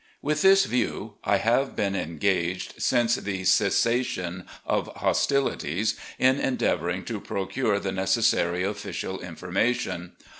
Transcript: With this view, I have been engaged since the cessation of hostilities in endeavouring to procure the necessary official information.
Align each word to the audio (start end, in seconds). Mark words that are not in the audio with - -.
With 0.23 0.41
this 0.41 0.65
view, 0.65 1.17
I 1.23 1.37
have 1.37 1.75
been 1.75 1.95
engaged 1.95 2.81
since 2.81 3.17
the 3.17 3.43
cessation 3.43 4.47
of 4.65 4.87
hostilities 4.95 5.95
in 6.17 6.39
endeavouring 6.39 7.05
to 7.05 7.21
procure 7.21 7.79
the 7.79 7.91
necessary 7.91 8.63
official 8.63 9.19
information. 9.19 10.13